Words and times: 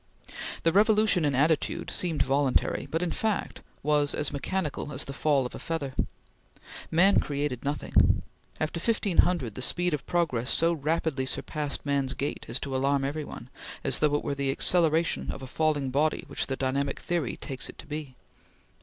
The 0.63 0.71
revolution 0.71 1.23
in 1.25 1.35
attitude 1.35 1.91
seemed 1.91 2.23
voluntary, 2.23 2.87
but 2.89 3.03
in 3.03 3.11
fact 3.11 3.61
was 3.83 4.15
as 4.15 4.33
mechanical 4.33 4.91
as 4.91 5.05
the 5.05 5.13
fall 5.13 5.45
of 5.45 5.53
a 5.53 5.59
feather. 5.59 5.93
Man 6.89 7.19
created 7.19 7.63
nothing. 7.63 8.23
After 8.59 8.79
1500, 8.79 9.53
the 9.53 9.61
speed 9.61 9.93
of 9.93 10.03
progress 10.07 10.49
so 10.49 10.73
rapidly 10.73 11.27
surpassed 11.27 11.85
man's 11.85 12.15
gait 12.15 12.47
as 12.49 12.59
to 12.61 12.75
alarm 12.75 13.05
every 13.05 13.23
one, 13.23 13.51
as 13.83 13.99
though 13.99 14.15
it 14.15 14.23
were 14.23 14.33
the 14.33 14.49
acceleration 14.49 15.29
of 15.31 15.43
a 15.43 15.45
falling 15.45 15.91
body 15.91 16.23
which 16.25 16.47
the 16.47 16.55
dynamic 16.55 16.99
theory 16.99 17.35
takes 17.37 17.69
it 17.69 17.77
to 17.77 17.85
be. 17.85 18.15